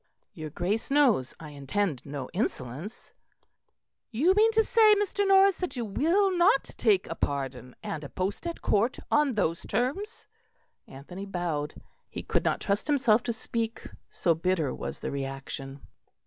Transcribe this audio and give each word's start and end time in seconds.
"Your 0.33 0.49
Grace 0.49 0.89
knows 0.89 1.35
I 1.39 1.49
intend 1.49 2.03
no 2.07 2.27
insolence." 2.33 3.13
"You 4.09 4.33
mean 4.33 4.51
to 4.53 4.63
say, 4.63 4.95
Mr. 4.95 5.27
Norris, 5.27 5.57
that 5.59 5.75
you 5.75 5.85
will 5.85 6.35
not 6.35 6.63
take 6.75 7.05
a 7.05 7.13
pardon 7.13 7.75
and 7.83 8.03
a 8.03 8.09
post 8.09 8.47
at 8.47 8.63
Court 8.63 8.97
on 9.11 9.35
those 9.35 9.61
terms?" 9.61 10.25
Anthony 10.87 11.27
bowed; 11.27 11.75
he 12.09 12.23
could 12.23 12.43
not 12.43 12.59
trust 12.61 12.87
himself 12.87 13.21
to 13.21 13.31
speak, 13.31 13.85
so 14.09 14.33
bitter 14.33 14.73
was 14.73 15.01
the 15.01 15.11
reaction. 15.11 15.81